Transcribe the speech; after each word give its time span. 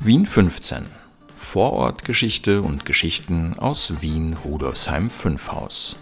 Wien 0.00 0.26
15. 0.26 0.86
Vorortgeschichte 1.34 2.62
und 2.62 2.84
Geschichten 2.84 3.58
aus 3.58 4.00
Wien 4.00 4.34
Rudolfsheim 4.44 5.10
5 5.10 5.50
Haus. 5.50 5.96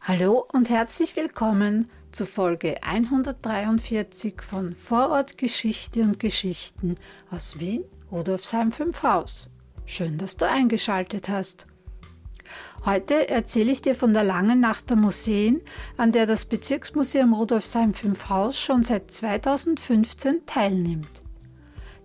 Hallo 0.00 0.44
und 0.52 0.70
herzlich 0.70 1.14
willkommen 1.14 1.88
zu 2.10 2.26
Folge 2.26 2.82
143 2.82 4.42
von 4.42 4.74
Vorortgeschichte 4.74 6.02
und 6.02 6.18
Geschichten 6.18 6.96
aus 7.30 7.60
Wien 7.60 7.84
Rudolfsheim 8.10 8.72
5 8.72 9.04
Haus. 9.04 9.50
Schön, 9.86 10.18
dass 10.18 10.36
du 10.36 10.48
eingeschaltet 10.48 11.28
hast. 11.28 11.68
Heute 12.86 13.28
erzähle 13.28 13.72
ich 13.72 13.82
dir 13.82 13.94
von 13.94 14.14
der 14.14 14.24
langen 14.24 14.60
Nacht 14.60 14.88
der 14.88 14.96
Museen, 14.96 15.60
an 15.98 16.12
der 16.12 16.24
das 16.24 16.46
Bezirksmuseum 16.46 17.34
Rudolfsheim 17.34 17.92
5 17.92 18.30
Haus 18.30 18.58
schon 18.58 18.82
seit 18.82 19.10
2015 19.10 20.46
teilnimmt. 20.46 21.20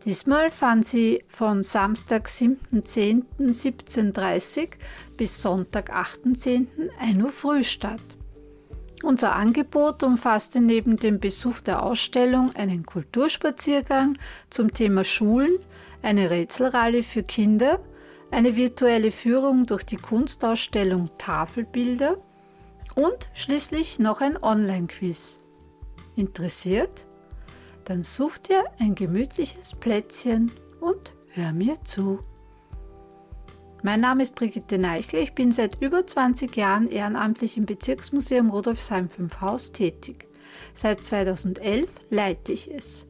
Diesmal 0.03 0.51
fand 0.51 0.85
sie 0.85 1.23
von 1.29 1.63
Samstag 1.63 2.27
7.10.17.30 2.27 4.71
bis 5.15 5.41
Sonntag 5.41 5.95
8.10. 5.95 6.67
1 6.99 7.23
Uhr 7.23 7.29
früh 7.29 7.63
statt. 7.63 8.01
Unser 9.01 9.33
Angebot 9.33 10.03
umfasste 10.03 10.59
neben 10.59 10.97
dem 10.97 11.21
Besuch 11.21 11.61
der 11.61 11.83
Ausstellung 11.83 12.53
einen 12.53 12.85
Kulturspaziergang 12.85 14.17
zum 14.49 14.73
Thema 14.73 15.05
Schulen, 15.05 15.57
eine 16.01 16.29
Rätselrallye 16.29 17.01
für 17.01 17.23
Kinder 17.23 17.79
eine 18.31 18.55
virtuelle 18.55 19.11
Führung 19.11 19.65
durch 19.65 19.83
die 19.83 19.97
Kunstausstellung 19.97 21.09
Tafelbilder 21.17 22.17
und 22.95 23.29
schließlich 23.33 23.99
noch 23.99 24.21
ein 24.21 24.41
Online-Quiz. 24.41 25.37
Interessiert? 26.15 27.07
Dann 27.83 28.03
such 28.03 28.37
dir 28.39 28.63
ein 28.79 28.95
gemütliches 28.95 29.75
Plätzchen 29.75 30.51
und 30.79 31.13
hör 31.33 31.51
mir 31.51 31.83
zu. 31.83 32.19
Mein 33.83 34.01
Name 34.01 34.23
ist 34.23 34.33
Brigitte 34.33 34.79
Neichel, 34.79 35.19
ich 35.21 35.33
bin 35.33 35.51
seit 35.51 35.79
über 35.81 36.07
20 36.07 36.55
Jahren 36.55 36.87
ehrenamtlich 36.87 37.55
im 37.57 37.67
Bezirksmuseum 37.67 38.49
Rudolfsheim 38.49 39.09
5 39.09 39.41
Haus 39.41 39.71
tätig. 39.71 40.27
Seit 40.73 41.03
2011 41.03 41.89
leite 42.09 42.51
ich 42.51 42.73
es. 42.73 43.05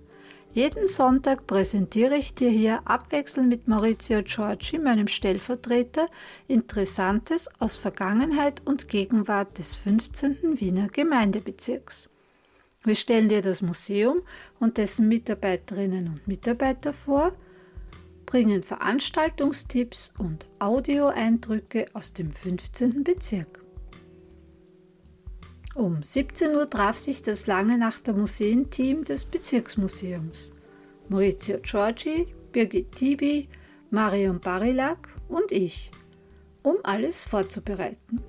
Jeden 0.56 0.88
Sonntag 0.88 1.48
präsentiere 1.48 2.16
ich 2.16 2.34
dir 2.34 2.50
hier 2.50 2.80
abwechselnd 2.86 3.50
mit 3.50 3.68
Maurizio 3.68 4.24
Giorgi, 4.24 4.80
meinem 4.80 5.10
Stellvertreter, 5.10 6.06
Interessantes 6.48 7.50
aus 7.60 7.76
Vergangenheit 7.76 8.62
und 8.64 8.88
Gegenwart 8.88 9.58
des 9.58 9.76
15. 9.76 10.58
Wiener 10.62 10.88
Gemeindebezirks. 10.88 12.08
Wir 12.86 12.96
stellen 12.96 13.28
dir 13.28 13.42
das 13.42 13.62
Museum 13.62 14.22
und 14.58 14.78
dessen 14.78 15.10
Mitarbeiterinnen 15.10 16.08
und 16.08 16.26
Mitarbeiter 16.26 16.94
vor, 16.94 17.34
bringen 18.26 18.64
Veranstaltungstipps 18.64 20.14
und 20.18 20.46
Audioeindrücke 20.60 21.88
aus 21.92 22.14
dem 22.14 22.32
15. 22.32 23.04
Bezirk. 23.04 23.65
Um 25.76 26.02
17 26.02 26.56
Uhr 26.56 26.70
traf 26.70 26.98
sich 26.98 27.22
das 27.22 27.48
lange 27.48 27.78
Nacht 27.78 28.08
der 28.08 28.14
Museenteam 28.14 29.04
des 29.04 29.26
Bezirksmuseums. 29.26 30.52
Maurizio 31.10 31.58
Giorgi, 31.62 32.34
Birgit 32.54 32.96
Tibi, 32.96 33.50
Marion 33.90 34.40
Barilak 34.40 35.10
und 35.28 35.52
ich, 35.52 35.92
um 36.64 36.78
alles 36.84 37.26
vorzubereiten. 37.26 38.22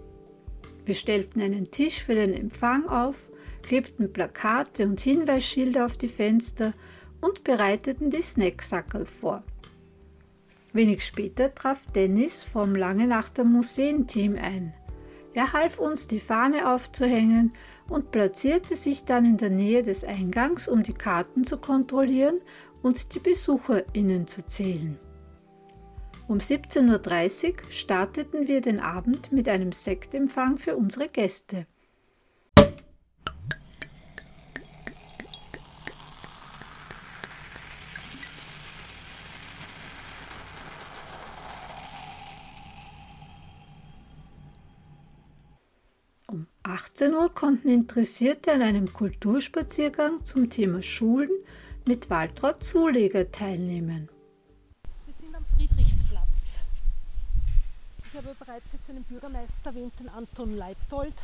Wir 0.85 0.97
stellten 0.97 1.41
einen 1.41 1.71
Tisch 1.71 2.03
für 2.03 2.17
den 2.17 2.35
Empfang 2.35 2.89
auf, 2.89 3.31
klebten 3.63 4.13
Plakate 4.13 4.83
und 4.83 4.99
Hinweisschilder 4.99 5.87
auf 5.87 5.97
die 5.97 6.09
Fenster 6.09 6.75
und 7.21 7.45
bereiteten 7.45 8.11
die 8.11 8.23
Snacksackel 8.23 9.05
vor. 9.05 9.45
Wenig 10.73 11.05
später 11.05 11.55
traf 11.55 11.87
Dennis 11.95 12.43
vom 12.43 12.75
Lange 12.75 13.07
Nacht 13.07 13.39
der 13.39 13.45
Museenteam 13.45 14.35
ein– 14.35 14.75
er 15.37 15.53
half 15.53 15.79
uns, 15.79 16.07
die 16.07 16.19
Fahne 16.19 16.73
aufzuhängen 16.73 17.53
und 17.89 18.11
platzierte 18.11 18.75
sich 18.75 19.05
dann 19.05 19.27
in 19.27 19.37
der 19.37 19.51
Nähe 19.51 19.83
des 19.83 20.03
Eingangs, 20.03 20.67
um 20.67 20.83
die 20.83 20.95
Karten 20.95 21.45
zu 21.45 21.59
kontrollieren 21.59 22.41
und 22.83 23.15
die 23.15 23.21
BesucherInnen 23.21 24.27
zu 24.27 24.47
zählen. 24.47 24.99
Um 26.27 26.39
17.30 26.39 27.49
Uhr 27.49 27.71
starteten 27.71 28.49
wir 28.49 28.61
den 28.63 28.81
Abend 28.81 29.31
mit 29.31 29.49
einem 29.49 29.73
Sektempfang 29.73 30.57
für 30.57 30.75
unsere 30.75 31.09
Gäste. 31.09 31.67
Um 46.29 46.49
18 46.69 47.15
Uhr 47.15 47.33
konnten 47.33 47.69
Interessierte 47.69 48.53
an 48.53 48.61
einem 48.61 48.93
Kulturspaziergang 48.93 50.25
zum 50.25 50.51
Thema 50.51 50.83
Schulen 50.83 51.31
mit 51.87 52.11
Waltraud 52.11 52.61
Zuleger 52.61 53.31
teilnehmen. 53.31 54.09
Wir 55.05 55.15
sind 55.15 55.37
am 55.37 55.45
Friedrichsplatz. 55.57 56.59
Ich 58.05 58.17
habe 58.17 58.35
bereits 58.37 58.73
jetzt 58.73 58.91
einen 58.91 59.05
Bürgermeister 59.05 59.71
erwähnt, 59.71 59.93
den 60.01 60.09
Anton 60.09 60.57
Leitold, 60.57 61.15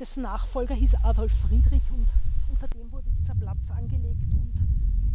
dessen 0.00 0.24
Nachfolger 0.24 0.74
hieß 0.74 0.96
Adolf 1.04 1.30
Friedrich 1.46 1.88
und 1.92 2.08
unter 2.48 2.66
dem 2.66 2.90
wurde 2.90 3.10
dieser 3.20 3.36
Platz 3.36 3.70
angelegt 3.70 4.26
und 4.34 4.54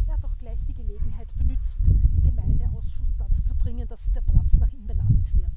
er 0.08 0.14
hat 0.14 0.24
auch 0.24 0.38
gleich 0.40 0.58
die 0.66 0.74
Gelegenheit 0.74 1.28
benutzt, 1.36 1.80
den 1.84 2.22
Gemeindeausschuss 2.22 3.12
dazu 3.18 3.42
zu 3.42 3.54
bringen, 3.56 3.86
dass 3.86 4.10
der 4.14 4.22
Platz 4.22 4.54
nach 4.54 4.72
ihm 4.72 4.86
benannt 4.86 5.34
wird. 5.34 5.52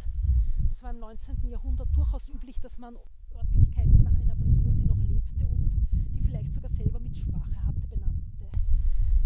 Das 0.80 0.84
war 0.84 0.92
im 0.92 1.00
19. 1.00 1.50
Jahrhundert 1.50 1.88
durchaus 1.96 2.28
üblich, 2.30 2.60
dass 2.62 2.78
man 2.78 2.96
Örtlichkeiten 3.36 4.02
nach 4.02 4.12
einer 4.12 4.36
Person, 4.36 4.76
die 4.80 4.88
noch 4.88 4.98
lebte 5.10 5.46
und 5.46 5.72
die 6.24 6.32
vielleicht 6.50 6.54
sogar 6.54 6.70
selber 6.72 7.00
Mitsprache 7.00 7.66
hatte, 7.66 7.88
benannte. 7.88 8.50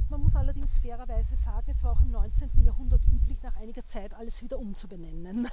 Man 0.09 0.21
muss 0.21 0.35
allerdings 0.35 0.77
fairerweise 0.79 1.35
sagen, 1.35 1.71
es 1.71 1.83
war 1.83 1.91
auch 1.91 2.01
im 2.01 2.11
19. 2.11 2.63
Jahrhundert 2.63 3.03
üblich, 3.05 3.41
nach 3.41 3.55
einiger 3.55 3.85
Zeit 3.85 4.13
alles 4.13 4.41
wieder 4.43 4.59
umzubenennen. 4.59 5.43
Mhm. 5.43 5.49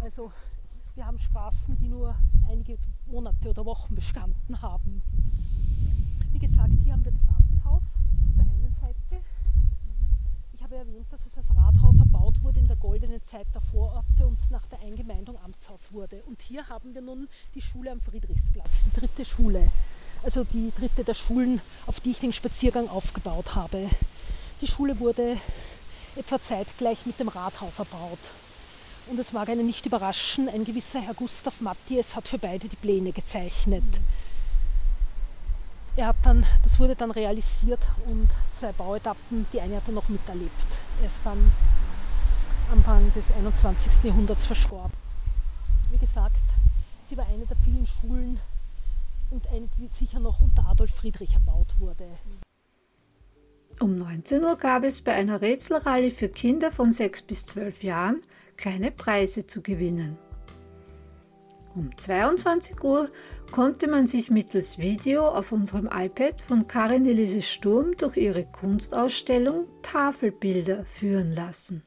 Also 0.00 0.32
wir 0.94 1.06
haben 1.06 1.18
Straßen, 1.18 1.76
die 1.78 1.88
nur 1.88 2.14
einige 2.48 2.78
Monate 3.06 3.50
oder 3.50 3.64
Wochen 3.64 3.94
bestanden 3.94 4.60
haben. 4.62 5.02
Wie 6.30 6.38
gesagt, 6.38 6.72
hier 6.82 6.92
haben 6.92 7.04
wir 7.04 7.12
das 7.12 7.28
Amtshaus, 7.28 7.82
das 7.82 8.14
ist 8.14 8.24
auf 8.24 8.36
der 8.36 8.44
einen 8.44 8.74
Seite. 8.80 9.24
Ich 10.52 10.62
habe 10.62 10.76
erwähnt, 10.76 11.12
dass 11.12 11.26
es 11.26 11.36
als 11.36 11.54
Rathaus 11.54 11.98
erbaut 11.98 12.42
wurde 12.42 12.60
in 12.60 12.68
der 12.68 12.76
goldenen 12.76 13.22
Zeit 13.22 13.46
der 13.54 13.60
Vororte 13.60 14.26
und 14.26 14.38
nach 14.50 14.66
der 14.66 14.80
Eingemeindung 14.80 15.36
Amtshaus 15.38 15.92
wurde. 15.92 16.22
Und 16.24 16.42
hier 16.42 16.68
haben 16.68 16.94
wir 16.94 17.02
nun 17.02 17.28
die 17.54 17.60
Schule 17.60 17.92
am 17.92 18.00
Friedrichsplatz, 18.00 18.84
die 18.84 19.00
dritte 19.00 19.24
Schule. 19.24 19.68
Also 20.24 20.42
die 20.42 20.72
dritte 20.76 21.04
der 21.04 21.12
Schulen, 21.12 21.60
auf 21.86 22.00
die 22.00 22.12
ich 22.12 22.18
den 22.18 22.32
Spaziergang 22.32 22.88
aufgebaut 22.88 23.54
habe. 23.54 23.90
Die 24.62 24.66
Schule 24.66 24.98
wurde 24.98 25.36
etwa 26.16 26.40
zeitgleich 26.40 27.04
mit 27.04 27.20
dem 27.20 27.28
Rathaus 27.28 27.78
erbaut. 27.78 28.18
Und 29.06 29.18
es 29.18 29.34
mag 29.34 29.50
einen 29.50 29.66
nicht 29.66 29.84
überraschen, 29.84 30.48
ein 30.48 30.64
gewisser 30.64 31.00
Herr 31.00 31.12
Gustav 31.12 31.60
Matthies 31.60 32.16
hat 32.16 32.26
für 32.26 32.38
beide 32.38 32.68
die 32.68 32.76
Pläne 32.76 33.12
gezeichnet. 33.12 33.84
Er 35.94 36.06
hat 36.06 36.16
dann, 36.22 36.46
das 36.62 36.80
wurde 36.80 36.96
dann 36.96 37.10
realisiert 37.10 37.82
und 38.06 38.28
zwei 38.58 38.72
Bauetappen, 38.72 39.46
die 39.52 39.60
eine 39.60 39.76
hat 39.76 39.86
er 39.86 39.92
noch 39.92 40.08
miterlebt. 40.08 40.50
Er 41.02 41.06
ist 41.06 41.20
dann 41.22 41.52
Anfang 42.72 43.12
des 43.12 43.24
21. 43.36 44.04
Jahrhunderts 44.04 44.46
verstorben. 44.46 44.92
Wie 45.90 45.98
gesagt, 45.98 46.40
sie 47.10 47.16
war 47.16 47.26
eine 47.26 47.44
der 47.44 47.58
vielen 47.58 47.86
Schulen 47.86 48.40
und 49.34 49.48
eine, 49.48 49.68
die 49.78 49.88
sicher 49.88 50.20
noch 50.20 50.40
unter 50.40 50.66
Adolf 50.66 50.92
Friedrich 50.92 51.34
erbaut 51.34 51.74
wurde. 51.78 52.06
Um 53.80 53.98
19 53.98 54.44
Uhr 54.44 54.56
gab 54.56 54.84
es 54.84 55.02
bei 55.02 55.12
einer 55.12 55.42
Rätselrallye 55.42 56.10
für 56.10 56.28
Kinder 56.28 56.70
von 56.70 56.92
6 56.92 57.22
bis 57.22 57.46
12 57.46 57.82
Jahren 57.82 58.20
kleine 58.56 58.92
Preise 58.92 59.46
zu 59.46 59.62
gewinnen. 59.62 60.16
Um 61.74 61.90
22 61.96 62.84
Uhr 62.84 63.10
konnte 63.50 63.88
man 63.88 64.06
sich 64.06 64.30
mittels 64.30 64.78
Video 64.78 65.26
auf 65.26 65.50
unserem 65.50 65.88
iPad 65.92 66.40
von 66.40 66.68
Karin 66.68 67.04
Elise 67.04 67.42
Sturm 67.42 67.96
durch 67.96 68.16
ihre 68.16 68.44
Kunstausstellung 68.44 69.66
Tafelbilder 69.82 70.84
führen 70.84 71.32
lassen. 71.32 71.82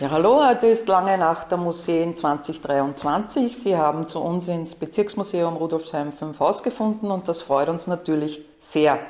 Ja, 0.00 0.10
hallo, 0.12 0.46
heute 0.46 0.68
ist 0.68 0.86
lange 0.86 1.18
Nacht 1.18 1.50
der 1.50 1.58
Museen 1.58 2.14
2023. 2.14 3.58
Sie 3.58 3.76
haben 3.76 4.06
zu 4.06 4.20
uns 4.20 4.46
ins 4.46 4.76
Bezirksmuseum 4.76 5.56
Rudolfsheim 5.56 6.12
5 6.12 6.38
Haus 6.38 6.62
gefunden 6.62 7.10
und 7.10 7.26
das 7.26 7.42
freut 7.42 7.68
uns 7.68 7.88
natürlich 7.88 8.44
sehr. 8.60 9.00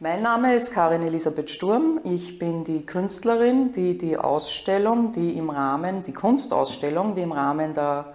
Mein 0.00 0.22
Name 0.22 0.54
ist 0.54 0.72
Karin 0.72 1.02
Elisabeth 1.02 1.50
Sturm. 1.50 2.00
Ich 2.04 2.38
bin 2.38 2.64
die 2.64 2.86
Künstlerin, 2.86 3.72
die 3.72 3.98
die 3.98 4.16
Ausstellung, 4.16 5.12
die 5.12 5.36
im 5.36 5.50
Rahmen, 5.50 6.02
die 6.04 6.14
Kunstausstellung, 6.14 7.14
die 7.14 7.20
im 7.20 7.32
Rahmen 7.32 7.74
der 7.74 8.06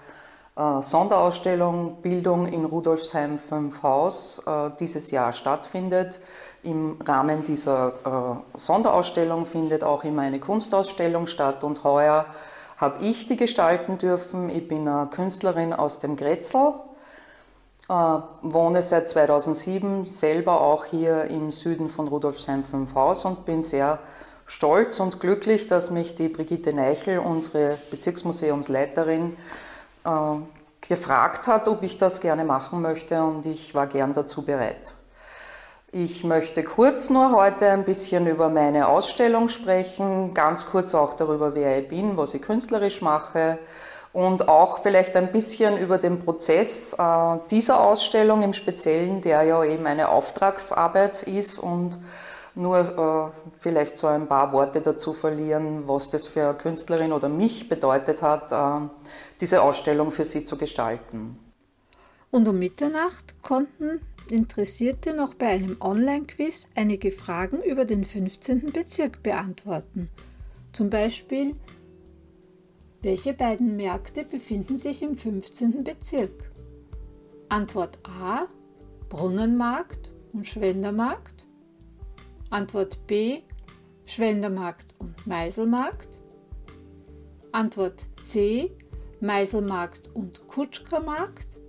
äh, 0.55 0.81
Sonderausstellung 0.81 2.01
Bildung 2.01 2.47
in 2.47 2.65
Rudolfsheim 2.65 3.37
5 3.37 3.83
Haus 3.83 4.41
äh, 4.47 4.71
dieses 4.79 5.11
Jahr 5.11 5.31
stattfindet. 5.31 6.19
Im 6.63 6.99
Rahmen 7.01 7.43
dieser 7.43 8.43
äh, 8.53 8.57
Sonderausstellung 8.57 9.45
findet 9.45 9.83
auch 9.83 10.03
immer 10.03 10.23
eine 10.23 10.39
Kunstausstellung 10.39 11.27
statt 11.27 11.63
und 11.63 11.83
heuer 11.83 12.25
habe 12.77 13.03
ich 13.03 13.27
die 13.27 13.35
gestalten 13.35 13.97
dürfen. 13.97 14.49
Ich 14.49 14.67
bin 14.67 14.87
eine 14.87 15.07
Künstlerin 15.07 15.73
aus 15.73 15.99
dem 15.99 16.15
Grätzl, 16.15 16.73
wohne 17.87 18.81
seit 18.81 19.09
2007 19.09 20.09
selber 20.09 20.61
auch 20.61 20.85
hier 20.85 21.25
im 21.25 21.51
Süden 21.51 21.89
von 21.89 22.07
Rudolfsheim 22.07 22.63
5 22.63 22.93
Haus 22.93 23.25
und 23.25 23.45
bin 23.45 23.63
sehr 23.63 23.99
stolz 24.45 24.99
und 24.99 25.19
glücklich, 25.19 25.67
dass 25.67 25.91
mich 25.91 26.15
die 26.15 26.29
Brigitte 26.29 26.71
Neichel, 26.71 27.19
unsere 27.19 27.77
Bezirksmuseumsleiterin, 27.91 29.35
äh, 30.05 30.09
gefragt 30.81 31.47
hat, 31.47 31.67
ob 31.67 31.83
ich 31.83 31.97
das 31.97 32.21
gerne 32.21 32.45
machen 32.45 32.81
möchte 32.81 33.23
und 33.23 33.45
ich 33.45 33.75
war 33.75 33.87
gern 33.87 34.13
dazu 34.13 34.43
bereit. 34.43 34.93
Ich 35.91 36.23
möchte 36.23 36.63
kurz 36.63 37.09
nur 37.09 37.31
heute 37.31 37.71
ein 37.71 37.83
bisschen 37.83 38.27
über 38.27 38.49
meine 38.49 38.87
Ausstellung 38.87 39.49
sprechen, 39.49 40.35
ganz 40.35 40.67
kurz 40.67 40.93
auch 40.93 41.15
darüber, 41.15 41.55
wer 41.55 41.79
ich 41.79 41.87
bin, 41.87 42.15
was 42.15 42.35
ich 42.35 42.43
künstlerisch 42.43 43.01
mache 43.01 43.57
und 44.13 44.47
auch 44.47 44.83
vielleicht 44.83 45.15
ein 45.15 45.31
bisschen 45.31 45.79
über 45.79 45.97
den 45.97 46.19
Prozess 46.19 46.93
äh, 46.93 47.37
dieser 47.49 47.79
Ausstellung 47.79 48.43
im 48.43 48.53
Speziellen, 48.53 49.21
der 49.21 49.41
ja 49.41 49.63
eben 49.63 49.87
eine 49.87 50.09
Auftragsarbeit 50.09 51.23
ist 51.23 51.57
und 51.57 51.97
nur 52.53 53.31
äh, 53.33 53.57
vielleicht 53.59 53.97
so 53.97 54.05
ein 54.05 54.27
paar 54.27 54.53
Worte 54.53 54.81
dazu 54.81 55.13
verlieren, 55.13 55.87
was 55.87 56.11
das 56.11 56.27
für 56.27 56.49
eine 56.49 56.53
Künstlerin 56.53 57.13
oder 57.13 57.29
mich 57.29 57.67
bedeutet 57.67 58.21
hat, 58.21 58.51
äh, 58.51 58.87
diese 59.41 59.63
Ausstellung 59.63 60.11
für 60.11 60.25
sie 60.25 60.45
zu 60.45 60.55
gestalten. 60.55 61.39
Und 62.29 62.47
um 62.47 62.59
Mitternacht 62.59 63.41
konnten 63.41 64.01
Interessierte 64.31 65.13
noch 65.15 65.33
bei 65.33 65.47
einem 65.47 65.77
Online-Quiz 65.79 66.69
einige 66.75 67.11
Fragen 67.11 67.61
über 67.63 67.85
den 67.85 68.05
15. 68.05 68.71
Bezirk 68.71 69.23
beantworten. 69.23 70.07
Zum 70.71 70.89
Beispiel, 70.89 71.55
welche 73.01 73.33
beiden 73.33 73.75
Märkte 73.75 74.23
befinden 74.25 74.77
sich 74.77 75.01
im 75.01 75.15
15. 75.15 75.83
Bezirk? 75.83 76.51
Antwort 77.47 77.97
A, 78.03 78.47
Brunnenmarkt 79.09 80.11
und 80.33 80.45
Schwendermarkt. 80.45 81.45
Antwort 82.49 83.05
B 83.07 83.41
Schwendermarkt 84.05 84.95
und 84.97 85.27
Meiselmarkt. 85.27 86.09
Antwort 87.51 88.07
C 88.19 88.71
Meiselmarkt 89.21 90.09
und 90.15 90.47
Kutschkermarkt. 90.47 91.59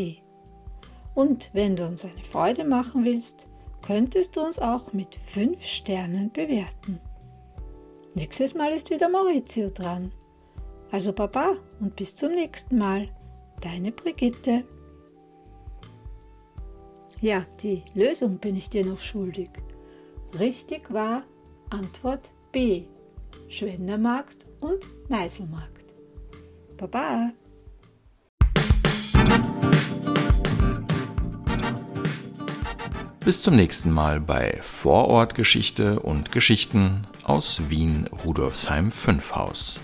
Und 1.15 1.51
wenn 1.53 1.77
du 1.77 1.87
uns 1.87 2.05
eine 2.05 2.25
Freude 2.29 2.65
machen 2.65 3.05
willst, 3.05 3.47
könntest 3.85 4.37
du 4.37 4.41
uns 4.41 4.59
auch 4.59 4.93
mit 4.93 5.15
5 5.15 5.65
Sternen 5.65 6.33
bewerten. 6.33 7.01
Nächstes 8.15 8.55
Mal 8.55 8.73
ist 8.73 8.91
wieder 8.91 9.09
Maurizio 9.09 9.71
dran. 9.71 10.13
Also 10.91 11.13
Baba 11.13 11.57
und 11.81 11.97
bis 11.97 12.15
zum 12.15 12.33
nächsten 12.35 12.79
Mal. 12.79 13.09
Deine 13.61 13.93
Brigitte. 13.93 14.65
Ja, 17.21 17.47
die 17.63 17.83
Lösung 17.95 18.39
bin 18.39 18.57
ich 18.57 18.69
dir 18.69 18.85
noch 18.85 19.01
schuldig. 19.01 19.51
Richtig 20.39 20.93
war 20.93 21.23
Antwort 21.71 22.33
B. 22.51 22.85
Schwendermarkt 23.49 24.45
und 24.61 24.81
Meiselmarkt. 25.09 25.85
Baba! 26.77 27.33
Bis 33.25 33.41
zum 33.41 33.55
nächsten 33.55 33.93
Mal 33.93 34.21
bei 34.21 34.59
Vorortgeschichte 34.63 36.01
und 36.01 36.33
Geschichten 36.33 37.07
aus 37.23 37.63
Wien 37.69 38.09
Rudolfsheim 38.25 38.91
5 38.91 39.37
Haus. 39.37 39.81